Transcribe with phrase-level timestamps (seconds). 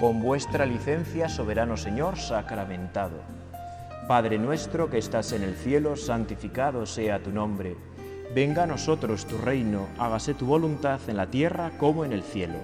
[0.00, 3.20] con vuestra licencia, soberano Señor, sacramentado.
[4.08, 7.76] Padre nuestro que estás en el cielo, santificado sea tu nombre.
[8.34, 12.54] Venga a nosotros tu reino, hágase tu voluntad en la tierra como en el cielo.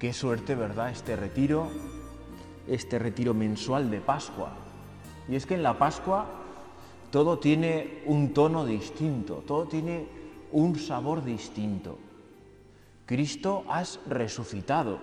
[0.00, 0.90] Qué suerte, ¿verdad?
[0.90, 1.70] Este retiro,
[2.66, 4.67] este retiro mensual de Pascua.
[5.28, 6.26] Y es que en la Pascua
[7.10, 10.06] todo tiene un tono distinto, todo tiene
[10.52, 11.98] un sabor distinto.
[13.06, 14.98] Cristo has resucitado.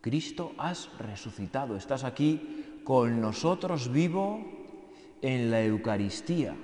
[0.00, 1.76] Cristo has resucitado.
[1.76, 4.40] Estás aquí con nosotros vivo
[5.22, 6.56] en la Eucaristía.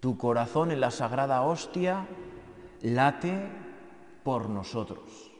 [0.00, 2.06] Tu corazón en la sagrada hostia
[2.82, 3.48] late
[4.22, 5.30] por nosotros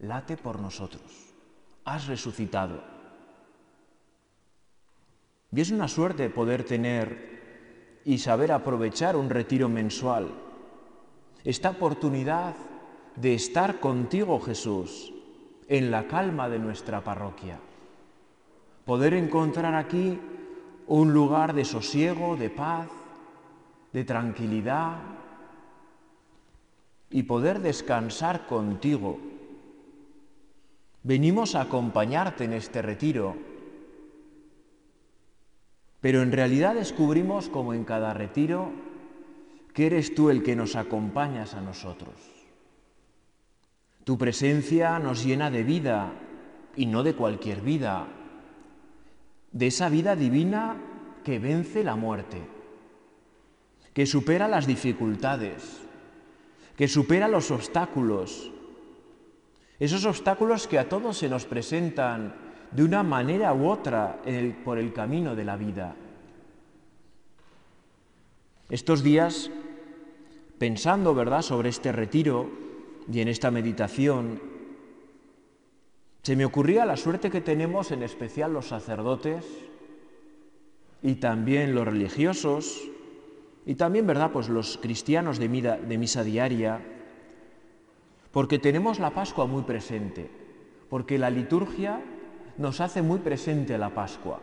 [0.00, 1.02] late por nosotros.
[1.84, 2.82] Has resucitado.
[5.52, 10.28] Y es una suerte poder tener y saber aprovechar un retiro mensual.
[11.44, 12.54] Esta oportunidad
[13.16, 15.12] de estar contigo, Jesús,
[15.68, 17.58] en la calma de nuestra parroquia.
[18.84, 20.18] Poder encontrar aquí
[20.86, 22.88] un lugar de sosiego, de paz,
[23.92, 24.96] de tranquilidad
[27.10, 29.18] y poder descansar contigo
[31.02, 33.34] Venimos a acompañarte en este retiro,
[36.00, 38.72] pero en realidad descubrimos, como en cada retiro,
[39.74, 42.14] que eres tú el que nos acompañas a nosotros.
[44.04, 46.12] Tu presencia nos llena de vida,
[46.76, 48.06] y no de cualquier vida,
[49.52, 50.76] de esa vida divina
[51.24, 52.40] que vence la muerte,
[53.92, 55.80] que supera las dificultades,
[56.76, 58.50] que supera los obstáculos,
[59.78, 62.34] esos obstáculos que a todos se nos presentan
[62.72, 64.20] de una manera u otra
[64.64, 65.96] por el camino de la vida.
[68.68, 69.50] Estos días,
[70.58, 72.48] pensando, ¿verdad?, sobre este retiro
[73.12, 74.40] y en esta meditación,
[76.22, 79.44] se me ocurría la suerte que tenemos, en especial los sacerdotes
[81.02, 82.80] y también los religiosos,
[83.66, 86.80] y también, ¿verdad?, pues los cristianos de, de misa diaria,
[88.30, 90.30] porque tenemos la Pascua muy presente,
[90.88, 92.00] porque la liturgia
[92.58, 94.40] nos hace muy presente la Pascua.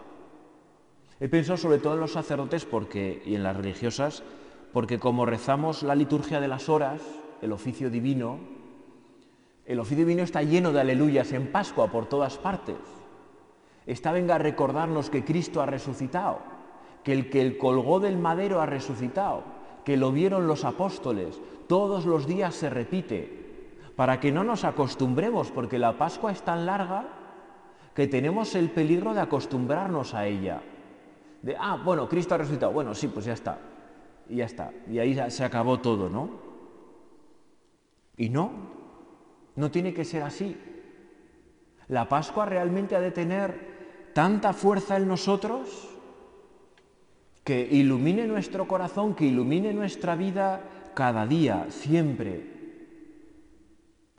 [1.19, 4.23] He pensado sobre todo en los sacerdotes porque, y en las religiosas,
[4.71, 7.01] porque como rezamos la liturgia de las horas,
[7.41, 8.39] el oficio divino,
[9.65, 12.77] el oficio divino está lleno de aleluyas en Pascua por todas partes.
[13.85, 16.39] Está venga a recordarnos que Cristo ha resucitado,
[17.03, 19.43] que el que el colgó del madero ha resucitado,
[19.83, 25.49] que lo vieron los apóstoles, todos los días se repite, para que no nos acostumbremos,
[25.51, 27.07] porque la Pascua es tan larga
[27.97, 30.61] que tenemos el peligro de acostumbrarnos a ella.
[31.41, 33.57] De, ah, bueno, Cristo ha resucitado, bueno, sí, pues ya está,
[34.29, 36.29] y ya está, y ahí se acabó todo, ¿no?
[38.15, 38.51] Y no,
[39.55, 40.55] no tiene que ser así.
[41.87, 45.89] La Pascua realmente ha de tener tanta fuerza en nosotros
[47.43, 50.61] que ilumine nuestro corazón, que ilumine nuestra vida
[50.93, 52.43] cada día, siempre,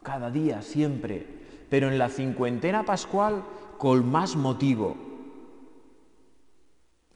[0.02, 1.24] cada día, siempre,
[1.70, 3.44] pero en la cincuentena pascual
[3.78, 4.96] con más motivo.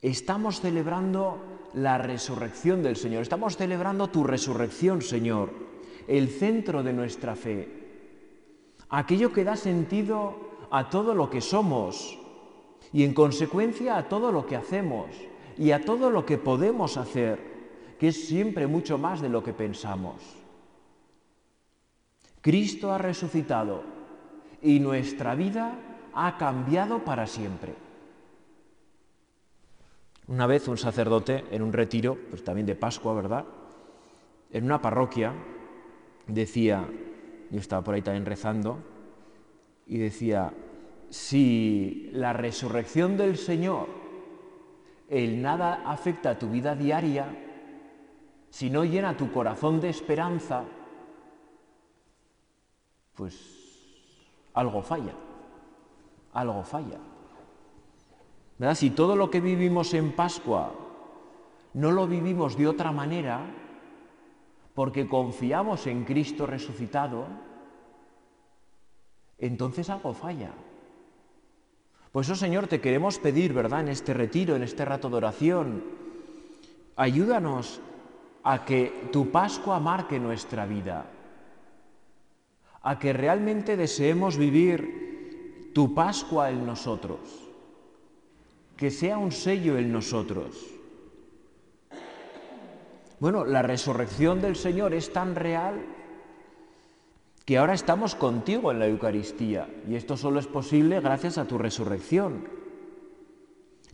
[0.01, 1.37] Estamos celebrando
[1.73, 5.51] la resurrección del Señor, estamos celebrando tu resurrección, Señor,
[6.07, 7.67] el centro de nuestra fe,
[8.89, 12.17] aquello que da sentido a todo lo que somos
[12.91, 15.07] y en consecuencia a todo lo que hacemos
[15.57, 19.53] y a todo lo que podemos hacer, que es siempre mucho más de lo que
[19.53, 20.21] pensamos.
[22.41, 23.83] Cristo ha resucitado
[24.61, 27.75] y nuestra vida ha cambiado para siempre.
[30.27, 33.45] Una vez un sacerdote en un retiro, pues también de Pascua, ¿verdad?
[34.51, 35.33] En una parroquia
[36.27, 36.87] decía,
[37.49, 38.79] yo estaba por ahí también rezando,
[39.85, 40.53] y decía,
[41.09, 43.87] si la resurrección del Señor,
[45.09, 47.27] el nada afecta a tu vida diaria,
[48.49, 50.63] si no llena tu corazón de esperanza,
[53.15, 54.23] pues
[54.53, 55.13] algo falla,
[56.33, 56.99] algo falla.
[58.57, 58.75] ¿Verdad?
[58.75, 60.73] Si todo lo que vivimos en Pascua
[61.73, 63.41] no lo vivimos de otra manera,
[64.75, 67.25] porque confiamos en Cristo resucitado,
[69.39, 70.51] entonces algo falla.
[72.11, 75.83] Por eso, Señor, te queremos pedir, ¿verdad?, en este retiro, en este rato de oración,
[76.95, 77.81] ayúdanos
[78.43, 81.07] a que tu Pascua marque nuestra vida
[82.83, 85.02] a que realmente deseemos vivir
[85.73, 87.19] tu Pascua en nosotros.
[88.77, 90.73] que sea un sello en nosotros.
[93.19, 95.79] Bueno, la resurrección del Señor es tan real
[97.45, 101.57] que ahora estamos contigo en la Eucaristía y esto solo es posible gracias a tu
[101.57, 102.47] resurrección.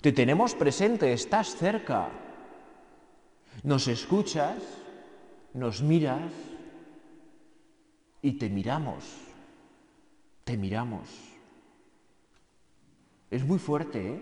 [0.01, 2.09] Te tenemos presente, estás cerca,
[3.63, 4.57] nos escuchas,
[5.53, 6.31] nos miras
[8.21, 9.03] y te miramos,
[10.45, 11.28] te miramos.
[13.31, 14.21] Es muy fuerte, ¿eh?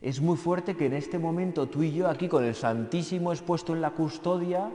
[0.00, 3.74] Es muy fuerte que en este momento tú y yo, aquí con el Santísimo expuesto
[3.74, 4.70] en la custodia,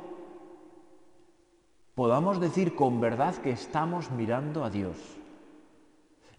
[1.96, 4.98] podamos decir con verdad que estamos mirando a Dios,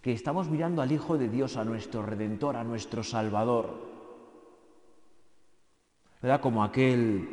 [0.03, 3.97] que estamos mirando al Hijo de Dios, a nuestro Redentor, a nuestro Salvador.
[6.23, 6.41] ¿Verdad?
[6.41, 7.29] Como aquel,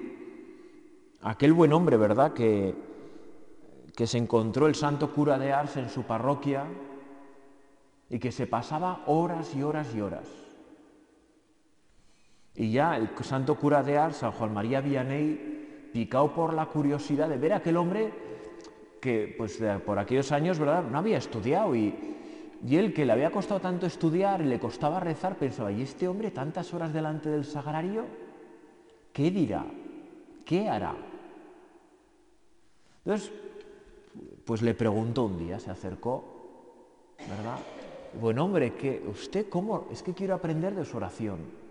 [1.22, 2.34] aquel buen hombre, ¿verdad?
[2.34, 2.74] Que,
[3.96, 6.66] que se encontró el santo cura de Ars en su parroquia
[8.13, 10.30] y que se pasaba horas y horas y horas
[12.56, 17.27] y ya el santo cura de Ars, San Juan María Vianney, picado por la curiosidad
[17.27, 18.13] de ver a aquel hombre
[19.01, 20.83] que pues por aquellos años ¿verdad?
[20.83, 21.92] no había estudiado y,
[22.63, 26.07] y él que le había costado tanto estudiar y le costaba rezar, pensaba, ¿y este
[26.07, 28.06] hombre tantas horas delante del sagrario?
[29.12, 29.65] ¿Qué dirá?
[30.45, 30.95] ¿Qué hará?
[33.04, 33.31] Entonces,
[34.45, 36.24] pues le preguntó un día, se acercó,
[37.18, 37.57] ¿verdad?
[38.19, 41.63] Bueno, hombre, que usted cómo, es que quiero aprender de su oración.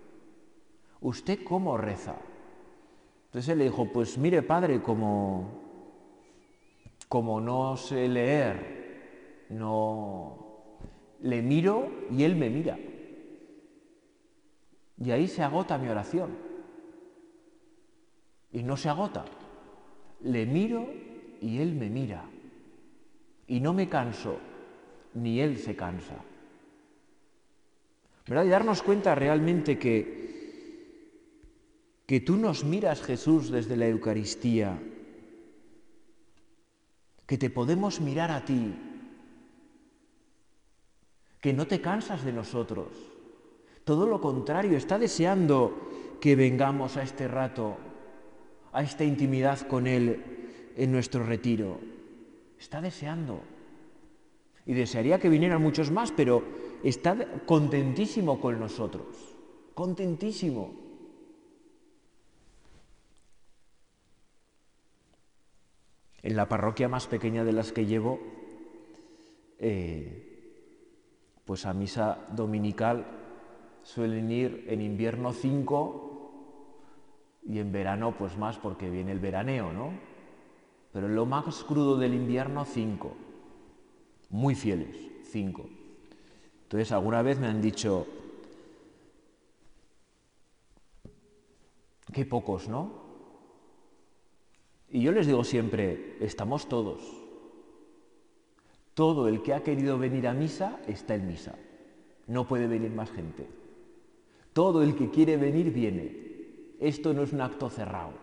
[1.03, 2.15] ¿usted cómo reza?
[3.25, 5.49] Entonces él le dijo, pues mire padre, como,
[7.07, 10.37] como no sé leer, no
[11.21, 12.77] le miro y él me mira.
[14.97, 16.31] Y ahí se agota mi oración.
[18.51, 19.25] Y no se agota.
[20.21, 20.87] Le miro
[21.41, 22.23] y él me mira.
[23.47, 24.37] Y no me canso,
[25.15, 26.15] ni él se cansa.
[28.27, 28.45] ¿Verdad?
[28.45, 30.23] Y darnos cuenta realmente que
[32.05, 34.79] que tú nos miras, Jesús, desde la Eucaristía,
[37.25, 38.75] que te podemos mirar a ti,
[41.39, 42.89] que no te cansas de nosotros.
[43.83, 47.77] Todo lo contrario, está deseando que vengamos a este rato,
[48.71, 50.23] a esta intimidad con Él
[50.75, 51.79] en nuestro retiro.
[52.59, 53.41] Está deseando.
[54.65, 56.43] Y desearía que vinieran muchos más, pero
[56.83, 57.15] está
[57.45, 59.35] contentísimo con nosotros.
[59.73, 60.73] Contentísimo.
[66.21, 68.19] En la parroquia más pequeña de las que llevo,
[69.59, 70.29] eh,
[71.45, 73.05] pues a misa dominical
[73.83, 76.03] suelen ir en invierno cinco
[77.45, 79.91] y en verano pues más porque viene el veraneo, ¿no?
[80.93, 83.13] Pero en lo más crudo del invierno cinco,
[84.29, 85.67] muy fieles, cinco.
[86.73, 88.07] Entonces alguna vez me han dicho,
[92.11, 92.91] qué pocos, ¿no?
[94.89, 97.03] Y yo les digo siempre, estamos todos.
[98.95, 101.53] Todo el que ha querido venir a misa está en misa.
[102.25, 103.47] No puede venir más gente.
[104.51, 106.73] Todo el que quiere venir viene.
[106.79, 108.13] Esto no es un acto cerrado.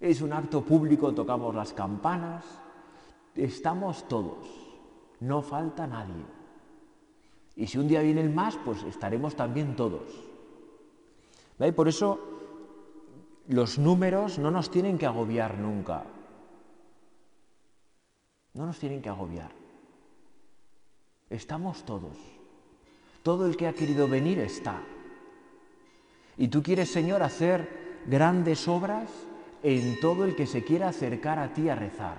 [0.00, 2.46] Es un acto público, tocamos las campanas.
[3.34, 4.48] Estamos todos.
[5.20, 6.35] No falta nadie.
[7.56, 10.02] Y si un día vienen más, pues estaremos también todos.
[11.58, 11.72] ¿Ve?
[11.72, 12.20] Por eso
[13.48, 16.04] los números no nos tienen que agobiar nunca.
[18.52, 19.50] No nos tienen que agobiar.
[21.30, 22.16] Estamos todos.
[23.22, 24.82] Todo el que ha querido venir está.
[26.36, 29.10] Y tú quieres, Señor, hacer grandes obras
[29.62, 32.18] en todo el que se quiera acercar a ti a rezar.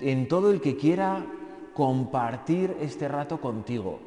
[0.00, 1.26] En todo el que quiera
[1.80, 4.00] compartir este rato contigo.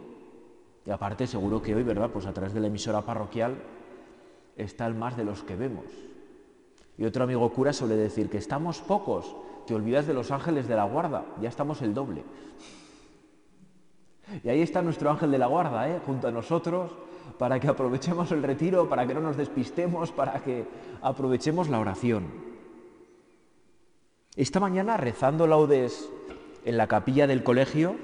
[0.85, 2.11] Y aparte seguro que hoy, ¿verdad?
[2.11, 3.55] Pues a través de la emisora parroquial
[4.55, 5.85] está el más de los que vemos.
[6.99, 10.75] Y otro amigo cura suele decir que estamos pocos, te olvidas de los ángeles de
[10.75, 12.23] la guarda, ya estamos el doble.
[14.43, 15.99] Y ahí está nuestro ángel de la guarda, ¿eh?
[16.05, 16.91] junto a nosotros,
[17.39, 20.67] para que aprovechemos el retiro, para que no nos despistemos, para que
[21.01, 22.53] aprovechemos la oración.
[24.35, 26.07] Esta mañana, rezando laudes
[26.65, 27.95] en la capilla del colegio,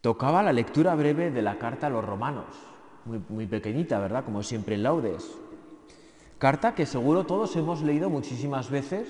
[0.00, 2.68] tocaba la lectura breve de la carta a los romanos
[3.28, 4.24] muy, pequeñita, ¿verdad?
[4.24, 5.36] Como siempre en laudes.
[6.38, 9.08] Carta que seguro todos hemos leído muchísimas veces.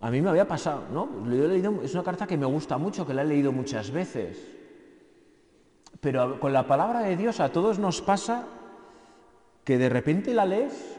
[0.00, 1.08] A mí me había pasado, ¿no?
[1.82, 4.38] es una carta que me gusta mucho, que la he leído muchas veces.
[6.00, 8.46] Pero con la palabra de Dios a todos nos pasa
[9.64, 10.95] que de repente la lees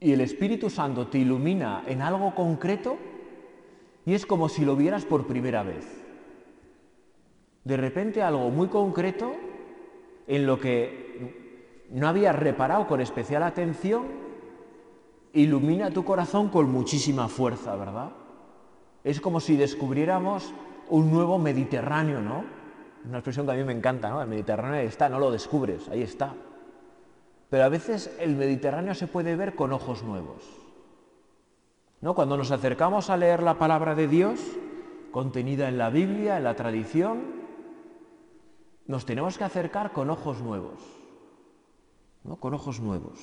[0.00, 2.96] y el Espíritu Santo te ilumina en algo concreto
[4.04, 6.02] y es como si lo vieras por primera vez.
[7.64, 9.34] de repente algo muy concreto
[10.28, 14.04] en lo que no habías reparado con especial atención,
[15.32, 18.12] ilumina tu corazón con muchísima fuerza, ¿verdad?
[19.02, 20.54] Es como si descubriéramos
[20.88, 22.44] un nuevo Mediterráneo, ¿no?
[23.04, 24.22] Una expresión que a mí me encanta, ¿no?
[24.22, 26.34] El Mediterráneo está, no lo descubres, ahí está.
[27.50, 30.44] Pero a veces el Mediterráneo se puede ver con ojos nuevos.
[32.00, 32.14] ¿No?
[32.14, 34.40] Cuando nos acercamos a leer la palabra de Dios,
[35.10, 37.22] contenida en la Biblia, en la tradición,
[38.86, 40.82] nos tenemos que acercar con ojos nuevos,
[42.24, 42.36] ¿no?
[42.36, 43.18] con ojos nuevos.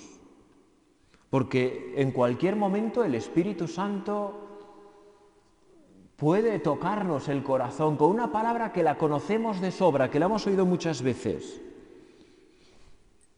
[1.30, 4.44] Porque en cualquier momento el Espíritu Santo
[6.16, 10.48] puede tocarnos el corazón con una palabra que la conocemos de sobra, que la hemos
[10.48, 11.62] oído muchas veces,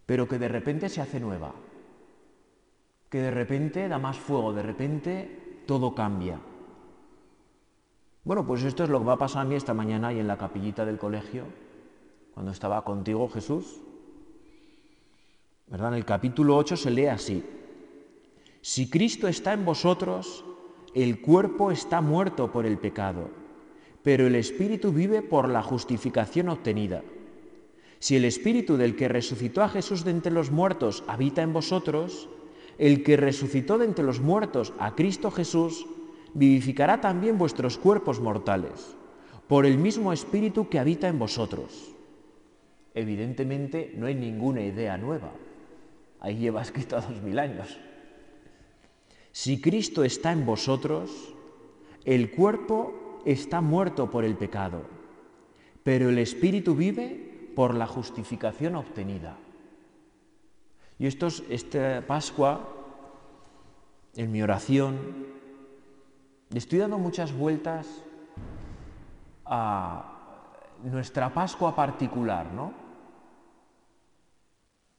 [0.05, 1.53] pero que de repente se hace nueva,
[3.09, 6.39] que de repente da más fuego, de repente todo cambia.
[8.23, 10.27] Bueno, pues esto es lo que va a pasar a mí esta mañana y en
[10.27, 11.45] la capillita del colegio
[12.35, 13.79] cuando estaba contigo Jesús?
[15.67, 15.93] ¿Verdad?
[15.93, 17.43] En el capítulo 8 se lee así.
[18.61, 20.43] Si Cristo está en vosotros,
[20.93, 23.29] el cuerpo está muerto por el pecado,
[24.03, 27.03] pero el Espíritu vive por la justificación obtenida.
[27.99, 32.29] Si el Espíritu del que resucitó a Jesús de entre los muertos habita en vosotros,
[32.77, 35.85] el que resucitó de entre los muertos a Cristo Jesús,
[36.33, 38.95] vivificará también vuestros cuerpos mortales,
[39.47, 41.91] por el mismo Espíritu que habita en vosotros.
[42.93, 45.31] Evidentemente no hay ninguna idea nueva.
[46.19, 47.77] Ahí lleva escrito dos mil años.
[49.31, 51.33] Si Cristo está en vosotros,
[52.05, 54.83] el cuerpo está muerto por el pecado,
[55.83, 59.37] pero el espíritu vive por la justificación obtenida.
[60.99, 62.69] Y esto es, esta Pascua,
[64.15, 65.25] en mi oración,
[66.53, 67.87] estoy dando muchas vueltas
[69.45, 70.11] a
[70.83, 72.85] nuestra Pascua particular, ¿no?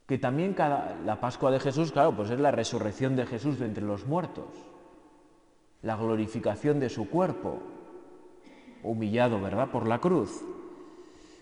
[0.07, 3.67] que también cada, la Pascua de Jesús, claro, pues es la resurrección de Jesús de
[3.67, 4.47] entre los muertos,
[5.83, 7.59] la glorificación de su cuerpo,
[8.83, 10.45] humillado, ¿verdad?, por la cruz.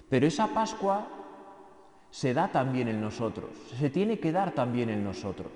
[0.09, 1.07] Pero esa Pascua
[2.11, 5.51] se da también en nosotros, se tiene que dar también en nosotros.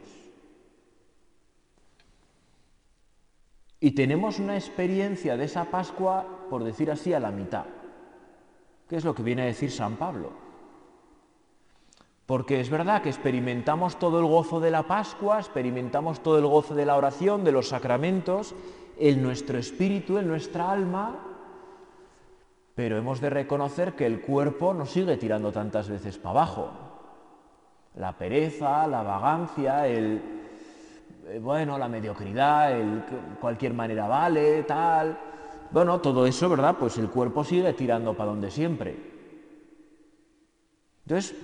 [3.81, 7.67] Y tenemos una experiencia de esa Pascua, por decir así, a la mitad,
[8.89, 10.33] que es lo que viene a decir San Pablo.
[12.27, 16.75] Porque es verdad que experimentamos todo el gozo de la Pascua, experimentamos todo el gozo
[16.75, 18.55] de la oración, de los sacramentos,
[18.99, 21.38] en nuestro espíritu, en nuestra alma,
[22.79, 26.71] pero hemos de reconocer que el cuerpo nos sigue tirando tantas veces para abajo.
[27.97, 30.23] La pereza, la vagancia, el,
[31.27, 33.03] eh, bueno, la mediocridad, el
[33.41, 35.19] cualquier manera vale, tal.
[35.73, 36.77] Bueno, todo eso, ¿verdad?
[36.79, 38.97] Pues el cuerpo sigue tirando para donde siempre.
[41.05, 41.35] Entonces,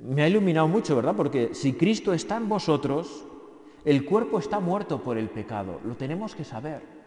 [0.00, 1.14] me ha iluminado mucho, ¿verdad?
[1.14, 3.24] Porque si Cristo está en vosotros,
[3.84, 6.99] el cuerpo está muerto por el pecado, lo tenemos que saber.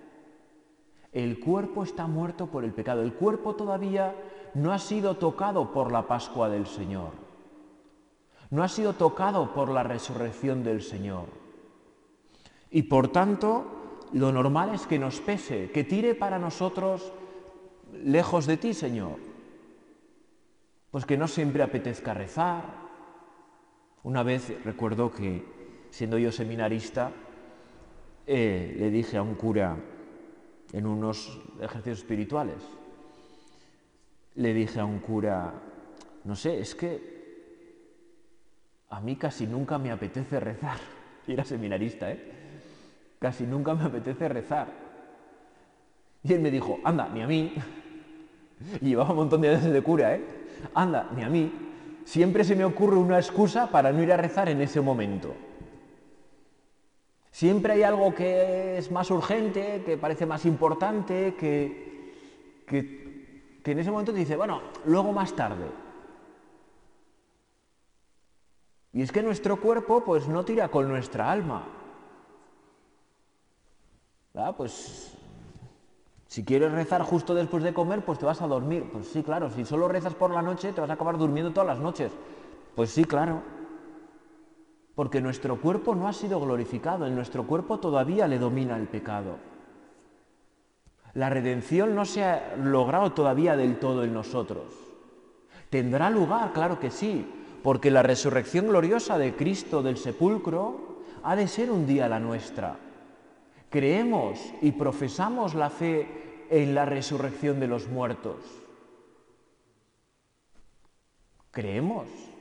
[1.14, 4.16] El cuerpo está muerto por el pecado, el cuerpo todavía
[4.56, 7.12] no ha sido tocado por la Pascua del Señor,
[8.50, 11.26] no ha sido tocado por la resurrección del Señor.
[12.72, 13.66] Y por tanto,
[14.12, 17.14] lo normal es que nos pese, que tire para nosotros
[17.92, 19.18] lejos de ti, Señor.
[20.90, 22.64] Pues que no siempre apetezca rezar,
[24.04, 27.12] una vez recuerdo que, siendo yo seminarista,
[28.26, 29.78] eh, le dije a un cura
[30.74, 32.58] en unos ejercicios espirituales,
[34.36, 35.54] le dije a un cura,
[36.24, 37.14] no sé, es que
[38.90, 40.78] a mí casi nunca me apetece rezar.
[41.28, 42.32] Y era seminarista, ¿eh?
[43.20, 44.68] Casi nunca me apetece rezar.
[46.24, 47.54] Y él me dijo, anda, ni a mí.
[48.80, 50.24] Y llevaba un montón de años de cura, ¿eh?
[50.74, 51.52] Anda, ni a mí
[52.06, 55.36] siempre se me ocurre una excusa para no ir a rezar en ese momento.
[57.34, 62.14] Siempre hay algo que es más urgente, que parece más importante, que,
[62.68, 65.66] que, en ese momento te dice, bueno, luego más tarde.
[68.94, 71.66] Y es que nuestro cuerpo pues no tira con nuestra alma.
[74.56, 75.18] Pues
[76.28, 78.88] si quieres rezar justo después de comer, pues te vas a dormir.
[78.94, 81.68] Pues sí, claro, si solo rezas por la noche, te vas a acabar durmiendo todas
[81.68, 82.12] las noches.
[82.76, 83.42] Pues sí, claro.
[84.96, 89.38] Porque nuestro cuerpo no ha sido glorificado, en nuestro cuerpo todavía le domina el pecado.
[91.14, 94.66] La redención no se ha logrado todavía del todo en nosotros.
[95.70, 97.26] Tendrá lugar, claro que sí,
[97.64, 102.78] porque la resurrección gloriosa de Cristo del sepulcro ha de ser un día la nuestra.
[103.70, 108.38] Creemos y profesamos la fe en la resurrección de los muertos.
[111.52, 112.33] Creemos.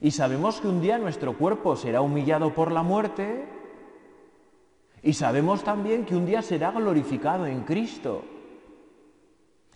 [0.00, 3.44] Y sabemos que un día nuestro cuerpo será humillado por la muerte
[5.02, 8.22] y sabemos también que un día será glorificado en Cristo.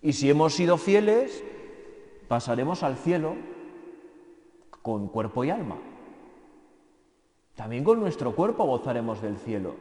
[0.00, 1.44] Y si hemos sido fieles,
[2.28, 3.34] pasaremos al cielo
[4.82, 5.76] con cuerpo y alma.
[7.56, 9.74] También con nuestro cuerpo gozaremos del cielo.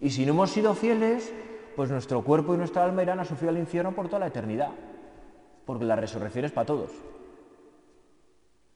[0.00, 1.32] Y si no hemos sido fieles,
[1.76, 4.72] pues nuestro cuerpo y nuestra alma irán a sufrir al infierno por toda la eternidad,
[5.64, 6.90] porque la resurrección es para todos.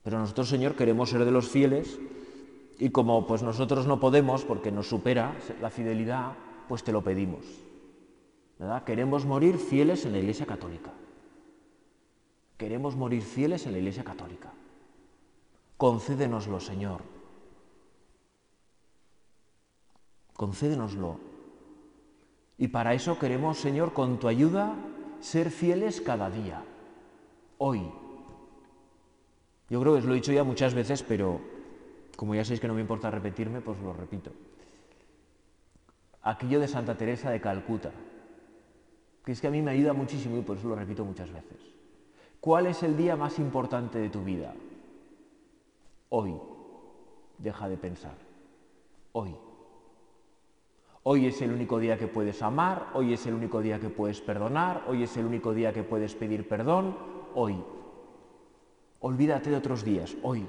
[0.07, 1.99] Pero nosotros, Señor, queremos ser de los fieles
[2.79, 6.35] y como pues nosotros no podemos porque nos supera la fidelidad,
[6.69, 7.45] pues te lo pedimos.
[8.57, 8.85] ¿verdad?
[8.85, 10.93] Queremos morir fieles en la Iglesia Católica.
[12.57, 14.53] Queremos morir fieles en la Iglesia Católica.
[15.77, 17.03] Concédenoslo, Señor.
[20.35, 21.19] Concédenoslo.
[22.59, 24.73] Y para eso queremos, Señor, con tu ayuda,
[25.19, 26.63] ser fieles cada día,
[27.59, 27.91] hoy,
[29.69, 31.41] yo creo que os lo he dicho ya muchas veces, pero
[32.17, 34.31] como ya sabéis que no me importa repetirme, pues lo repito.
[36.23, 37.91] Aquello de Santa Teresa de Calcuta,
[39.25, 41.59] que es que a mí me ayuda muchísimo y por eso lo repito muchas veces.
[42.41, 44.55] ¿Cuál es el día más importante de tu vida?
[46.11, 46.35] Hoy.
[47.39, 48.15] Deja de pensar.
[49.13, 49.35] Hoy.
[51.03, 54.21] Hoy es el único día que puedes amar, hoy es el único día que puedes
[54.21, 56.97] perdonar, hoy es el único día que puedes pedir perdón,
[57.35, 57.63] hoy.
[59.01, 60.49] Olvídate de otros días, hoy.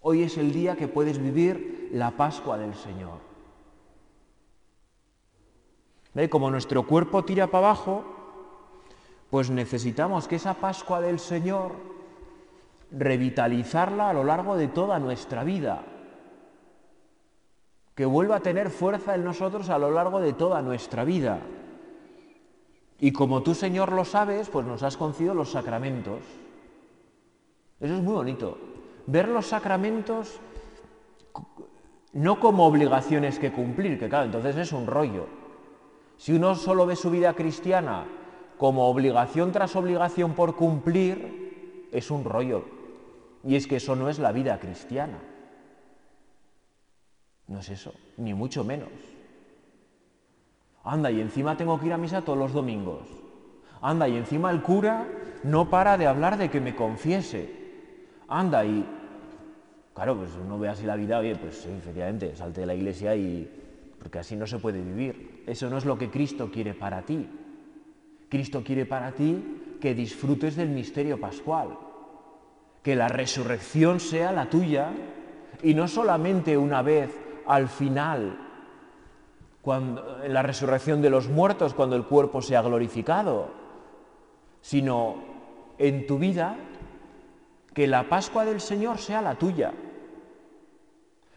[0.00, 3.18] Hoy es el día que puedes vivir la Pascua del Señor.
[6.14, 6.28] ¿Ve?
[6.28, 8.04] Como nuestro cuerpo tira para abajo,
[9.30, 11.72] pues necesitamos que esa Pascua del Señor
[12.90, 15.82] revitalizarla a lo largo de toda nuestra vida.
[17.94, 21.40] Que vuelva a tener fuerza en nosotros a lo largo de toda nuestra vida.
[23.00, 26.20] Y como tú, Señor, lo sabes, pues nos has concedido los sacramentos.
[27.80, 28.56] Eso es muy bonito.
[29.06, 30.40] Ver los sacramentos
[32.12, 35.26] no como obligaciones que cumplir, que claro, entonces es un rollo.
[36.16, 38.06] Si uno solo ve su vida cristiana
[38.56, 42.64] como obligación tras obligación por cumplir, es un rollo.
[43.42, 45.18] Y es que eso no es la vida cristiana.
[47.48, 48.88] No es eso, ni mucho menos.
[50.84, 53.08] Anda, y encima tengo que ir a misa todos los domingos.
[53.80, 55.06] Anda, y encima el cura
[55.42, 57.50] no para de hablar de que me confiese.
[58.28, 58.86] Anda, y
[59.94, 63.50] claro, pues uno ve así la vida, oye, pues efectivamente, salte de la iglesia y...
[63.98, 65.42] porque así no se puede vivir.
[65.46, 67.28] Eso no es lo que Cristo quiere para ti.
[68.28, 71.78] Cristo quiere para ti que disfrutes del misterio pascual,
[72.82, 74.90] que la resurrección sea la tuya
[75.62, 77.10] y no solamente una vez
[77.46, 78.53] al final
[79.66, 83.48] en la resurrección de los muertos, cuando el cuerpo sea glorificado,
[84.60, 85.16] sino
[85.78, 86.56] en tu vida,
[87.72, 89.72] que la Pascua del Señor sea la tuya,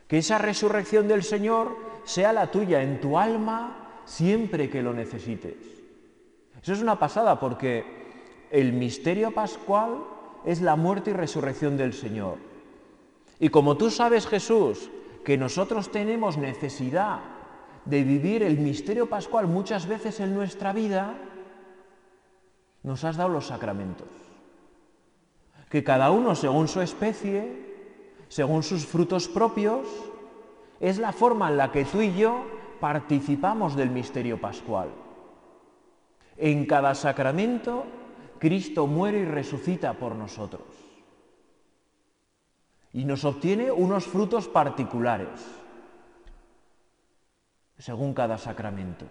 [0.08, 5.56] que esa resurrección del Señor sea la tuya en tu alma siempre que lo necesites.
[6.62, 10.04] Eso es una pasada porque el misterio pascual
[10.46, 12.38] es la muerte y resurrección del Señor.
[13.40, 14.90] Y como tú sabes, Jesús,
[15.24, 17.20] que nosotros tenemos necesidad
[17.90, 21.16] de vivir el misterio pascual muchas veces en nuestra vida,
[22.84, 24.08] nos has dado los sacramentos.
[25.70, 27.66] Que cada uno, según su especie,
[28.28, 29.88] según sus frutos propios,
[30.80, 32.46] es la forma en la que tú y yo
[32.80, 34.90] participamos del misterio pascual.
[36.36, 37.86] En cada sacramento,
[38.38, 40.68] Cristo muere y resucita por nosotros.
[42.92, 45.30] Y nos obtiene unos frutos particulares
[47.78, 49.06] según cada sacramento.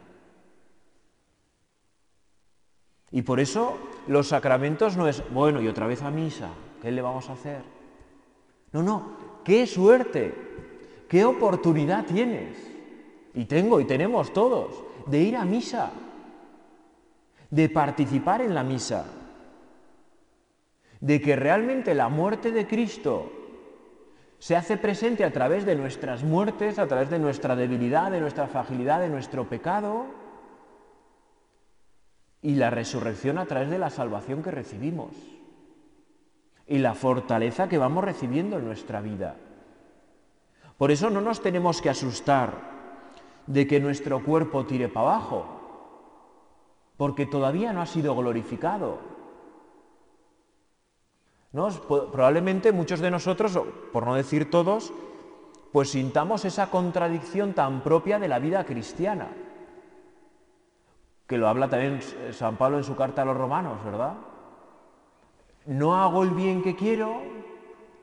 [3.10, 6.50] Y por eso los sacramentos no es, bueno, y otra vez a misa,
[6.82, 7.62] ¿qué le vamos a hacer?
[8.72, 10.34] No, no, qué suerte,
[11.08, 12.58] qué oportunidad tienes,
[13.32, 15.92] y tengo y tenemos todos, de ir a misa,
[17.50, 19.06] de participar en la misa,
[21.00, 23.30] de que realmente la muerte de Cristo
[24.46, 28.46] se hace presente a través de nuestras muertes, a través de nuestra debilidad, de nuestra
[28.46, 30.06] fragilidad, de nuestro pecado,
[32.42, 35.10] y la resurrección a través de la salvación que recibimos
[36.64, 39.34] y la fortaleza que vamos recibiendo en nuestra vida.
[40.78, 42.52] Por eso no nos tenemos que asustar
[43.48, 45.44] de que nuestro cuerpo tire para abajo,
[46.96, 49.15] porque todavía no ha sido glorificado.
[51.86, 53.58] Probablemente muchos de nosotros,
[53.92, 54.92] por no decir todos,
[55.72, 59.28] pues sintamos esa contradicción tan propia de la vida cristiana,
[61.26, 62.00] que lo habla también
[62.32, 64.14] San Pablo en su carta a los romanos, ¿verdad?
[65.66, 67.20] no hago el bien que quiero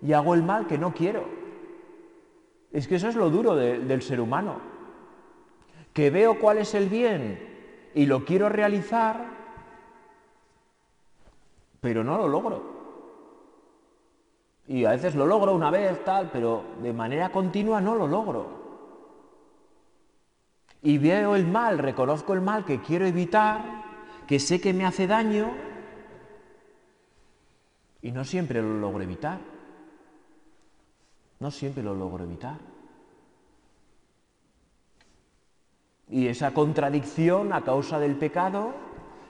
[0.02, 1.26] y hago el mal que no quiero.
[2.72, 4.58] Es que eso es lo duro del ser humano.
[5.94, 9.26] Que veo cuál es el bien y lo quiero realizar,
[11.80, 12.73] pero no lo logro.
[14.68, 18.64] Y a veces lo logro una vez, tal, pero de manera continua no lo logro.
[20.82, 23.62] Y veo el mal, reconozco el mal que quiero evitar,
[24.28, 25.52] que sé que me hace daño,
[28.02, 29.40] y no siempre lo logro evitar.
[31.40, 32.58] No siempre lo logro evitar.
[36.10, 38.74] Y esa contradicción a causa del pecado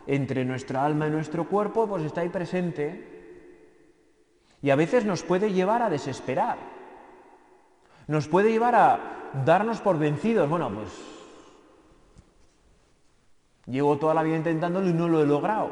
[0.08, 3.12] entre nuestra alma y nuestro cuerpo, pues está ahí presente.
[4.63, 6.58] Y a veces nos puede llevar a desesperar.
[8.08, 10.49] Nos puede llevar a darnos por vencidos.
[10.49, 10.88] Bueno, pues
[13.65, 15.69] llevo toda la vida intentándolo y no lo he logrado.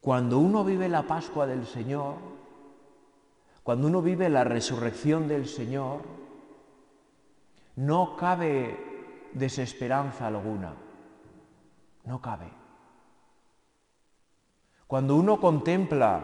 [0.00, 2.14] Cuando uno vive la Pascua del Señor,
[3.64, 6.02] cuando uno vive la resurrección del Señor,
[7.74, 10.74] no cabe desesperanza alguna,
[12.04, 12.61] no cabe.
[14.92, 16.22] Cuando uno contempla,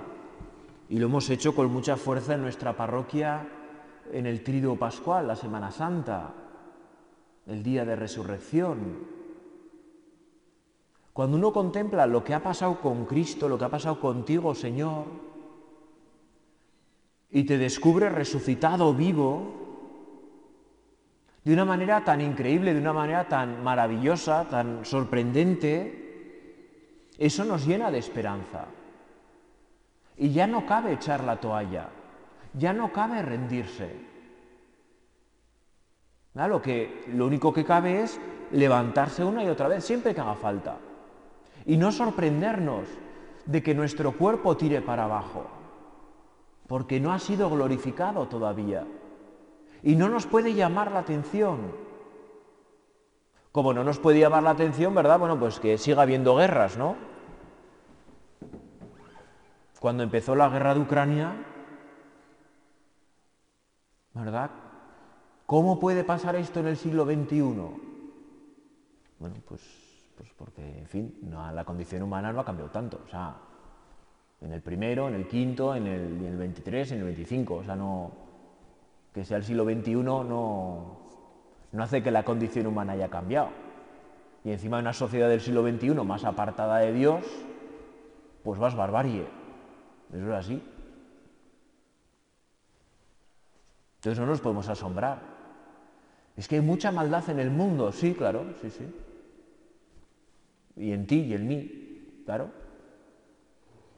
[0.91, 3.49] y lo hemos hecho con mucha fuerza en nuestra parroquia
[4.13, 6.35] en el Triduo Pascual, la Semana Santa,
[7.47, 9.07] el día de resurrección,
[11.15, 15.07] cuando uno contempla lo que ha pasado con Cristo, lo que ha pasado contigo, Señor,
[17.31, 19.51] y te descubre resucitado vivo,
[21.43, 26.08] de una manera tan increíble, de una manera tan maravillosa, tan sorprendente,
[27.19, 28.67] eso nos llena de esperanza.
[30.17, 31.89] Y ya no cabe echar la toalla,
[32.55, 34.09] ya no cabe rendirse.
[36.35, 38.21] Lo, que, lo único que cabe es
[38.53, 40.77] levantarse una y otra vez, siempre que haga falta
[41.69, 42.89] y no sorprendernos
[43.45, 45.47] de que nuestro cuerpo tire para abajo,
[46.67, 48.87] porque no ha sido glorificado todavía
[49.83, 51.88] y no nos puede llamar la atención.
[53.59, 55.18] Como no nos puede llamar la atención, ¿verdad?
[55.18, 56.94] Bueno, pues que siga habiendo guerras, ¿no?
[59.81, 61.35] Cuando empezó la guerra de Ucrania,
[64.14, 64.51] ¿verdad?
[65.44, 67.40] ¿Cómo puede pasar esto en el siglo XXI?
[69.18, 69.61] Bueno, pues
[70.16, 71.18] pues porque, en fin,
[71.53, 73.01] la condición humana no ha cambiado tanto.
[73.05, 73.38] O sea,
[74.40, 77.55] en el primero, en el quinto, en el, en el 23, en el 25.
[77.57, 78.12] O sea, no,
[79.12, 81.08] que sea el siglo XXI no,
[81.73, 83.49] no hace que la condición humana haya cambiado.
[84.45, 87.25] Y encima de una sociedad del siglo XXI más apartada de Dios,
[88.45, 89.27] pues vas barbarie.
[90.13, 90.63] Eso es así.
[93.97, 95.19] Entonces no nos podemos asombrar.
[96.37, 98.85] Es que hay mucha maldad en el mundo, sí, claro, sí, sí
[100.79, 102.51] y en ti y en mí, claro.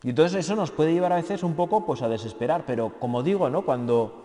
[0.02, 3.22] Y entonces eso nos puede llevar a veces un poco pues a desesperar, pero como
[3.22, 3.64] digo, ¿no?
[3.64, 4.24] Cuando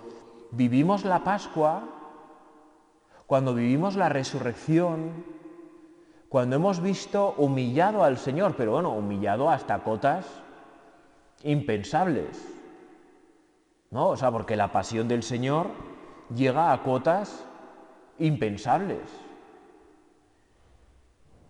[0.51, 1.83] vivimos la Pascua,
[3.27, 5.25] cuando vivimos la resurrección,
[6.29, 10.25] cuando hemos visto humillado al Señor, pero bueno, humillado hasta cotas
[11.43, 12.51] impensables.
[13.91, 14.09] ¿No?
[14.09, 15.67] O sea, porque la pasión del Señor
[16.35, 17.45] llega a cotas
[18.17, 19.01] impensables.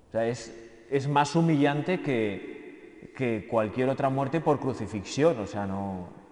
[0.10, 0.54] O sea, es
[0.90, 6.25] es más humillante que, que cualquier otra muerte por crucifixión, o sea, no...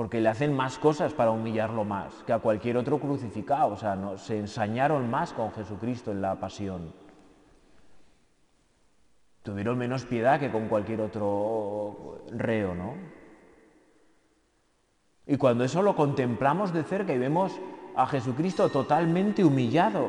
[0.00, 4.16] Porque le hacen más cosas para humillarlo más que a cualquier otro crucificado, o sea,
[4.16, 6.94] se ensañaron más con Jesucristo en la pasión.
[9.42, 12.94] Tuvieron menos piedad que con cualquier otro reo, ¿no?
[15.26, 17.60] Y cuando eso lo contemplamos de cerca y vemos
[17.94, 20.08] a Jesucristo totalmente humillado,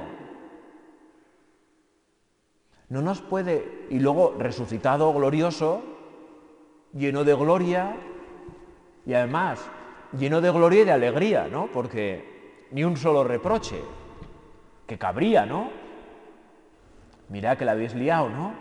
[2.87, 5.81] no nos puede, y luego resucitado glorioso,
[6.93, 7.97] lleno de gloria,
[9.05, 9.69] y además
[10.17, 11.67] lleno de gloria y de alegría, ¿no?
[11.67, 13.81] Porque ni un solo reproche,
[14.87, 15.69] que cabría, ¿no?
[17.29, 18.53] Mirad que la habéis liado, ¿no?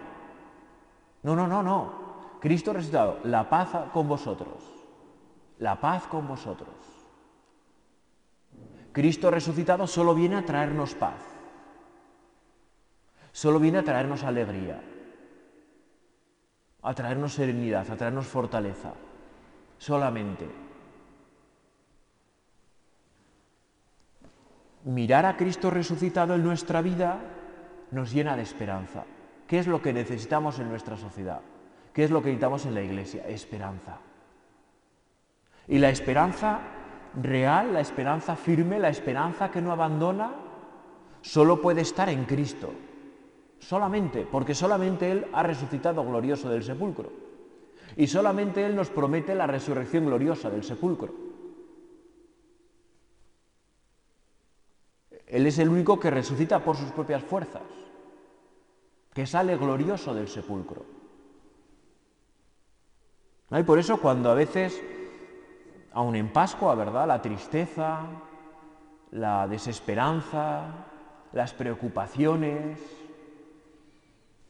[1.22, 2.38] No, no, no, no.
[2.40, 4.64] Cristo resucitado, la paz con vosotros,
[5.58, 6.74] la paz con vosotros.
[8.92, 11.30] Cristo resucitado solo viene a traernos paz
[13.32, 14.80] solo viene a traernos alegría,
[16.82, 18.92] a traernos serenidad, a traernos fortaleza,
[19.78, 20.69] solamente.
[24.84, 27.18] Mirar a Cristo resucitado en nuestra vida
[27.90, 29.04] nos llena de esperanza.
[29.46, 31.40] ¿Qué es lo que necesitamos en nuestra sociedad?
[31.92, 33.26] ¿Qué es lo que necesitamos en la iglesia?
[33.26, 33.98] Esperanza.
[35.68, 36.60] Y la esperanza
[37.20, 40.32] real, la esperanza firme, la esperanza que no abandona,
[41.20, 42.72] solo puede estar en Cristo
[43.60, 47.12] Solamente, porque solamente Él ha resucitado glorioso del sepulcro.
[47.96, 51.29] Y solamente Él nos promete la resurrección gloriosa del sepulcro.
[55.30, 57.62] Él es el único que resucita por sus propias fuerzas,
[59.14, 60.84] que sale glorioso del sepulcro.
[63.52, 64.80] Y por eso cuando a veces,
[65.92, 67.06] aun en Pascua, ¿verdad?
[67.06, 68.06] La tristeza,
[69.12, 70.86] la desesperanza,
[71.32, 72.80] las preocupaciones,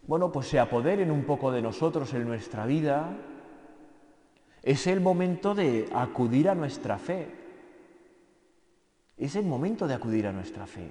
[0.07, 3.17] bueno, pues se apoderen un poco de nosotros en nuestra vida,
[4.63, 7.40] es el momento de acudir a nuestra fe.
[9.21, 10.91] Es el momento de acudir a nuestra fe,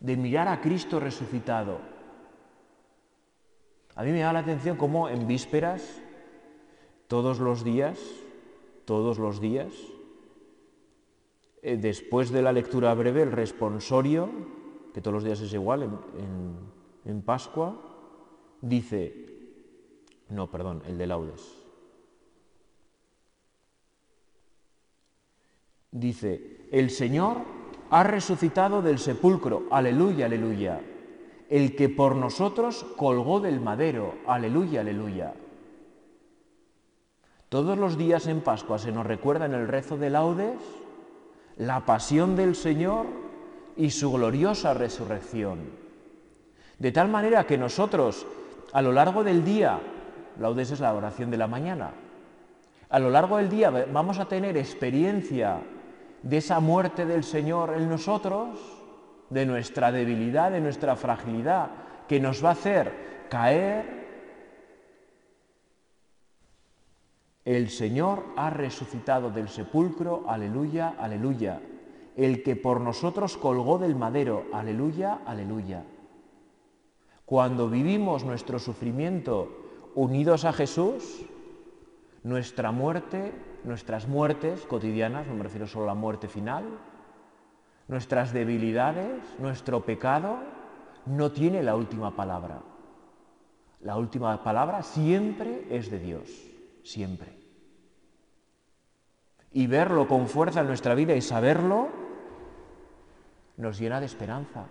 [0.00, 1.80] de mirar a Cristo resucitado.
[3.94, 6.02] A mí me da la atención cómo en vísperas,
[7.08, 7.98] todos los días,
[8.84, 9.72] todos los días,
[11.62, 14.28] eh, después de la lectura breve, el responsorio,
[14.92, 17.80] que todos los días es igual en, en Pascua,
[18.60, 19.24] dice,
[20.28, 21.64] no, perdón, el de laudes.
[25.90, 27.38] Dice, el Señor
[27.90, 30.80] ha resucitado del sepulcro, aleluya, aleluya.
[31.48, 35.34] El que por nosotros colgó del madero, aleluya, aleluya.
[37.48, 40.58] Todos los días en Pascua se nos recuerda en el rezo de laudes
[41.56, 43.06] la pasión del Señor
[43.76, 45.60] y su gloriosa resurrección.
[46.78, 48.26] De tal manera que nosotros
[48.72, 49.80] a lo largo del día,
[50.38, 51.92] laudes es la oración de la mañana,
[52.88, 55.60] a lo largo del día vamos a tener experiencia
[56.22, 58.58] de esa muerte del Señor en nosotros,
[59.30, 61.70] de nuestra debilidad, de nuestra fragilidad,
[62.08, 64.06] que nos va a hacer caer.
[67.44, 71.60] El Señor ha resucitado del sepulcro, aleluya, aleluya.
[72.16, 75.84] El que por nosotros colgó del madero, aleluya, aleluya.
[77.24, 81.26] Cuando vivimos nuestro sufrimiento unidos a Jesús,
[82.26, 86.64] nuestra muerte, nuestras muertes cotidianas, no me refiero solo a la muerte final,
[87.86, 90.38] nuestras debilidades, nuestro pecado,
[91.06, 92.62] no tiene la última palabra.
[93.80, 96.28] La última palabra siempre es de Dios,
[96.82, 97.32] siempre.
[99.52, 101.90] Y verlo con fuerza en nuestra vida y saberlo
[103.56, 104.64] nos llena de esperanza.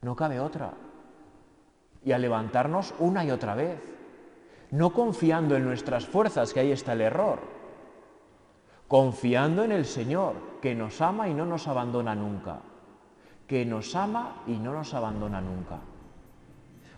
[0.00, 0.74] No cabe otra
[2.04, 4.01] y a levantarnos una y otra vez,
[4.72, 7.40] no confiando en nuestras fuerzas, que ahí está el error,
[8.88, 12.60] confiando en el Señor, que nos ama y no nos abandona nunca,
[13.46, 15.78] que nos ama y no nos abandona nunca.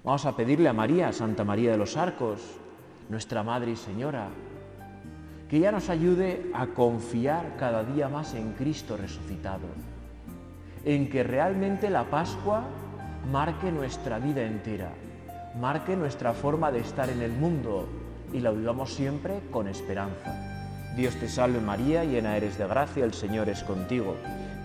[0.05, 2.41] Vamos a pedirle a María, Santa María de los Arcos,
[3.09, 4.29] nuestra Madre y Señora,
[5.49, 9.67] que ella nos ayude a confiar cada día más en Cristo resucitado,
[10.85, 12.63] en que realmente la Pascua
[13.33, 14.93] marque nuestra vida entera,
[15.59, 17.89] marque nuestra forma de estar en el mundo
[18.33, 20.35] y la vivamos siempre con esperanza.
[20.97, 24.17] Dios te salve María, llena eres de gracia, el Señor es contigo.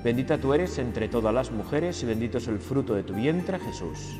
[0.03, 3.59] Bendita tú eres entre todas las mujeres y bendito es el fruto de tu vientre
[3.59, 4.19] Jesús.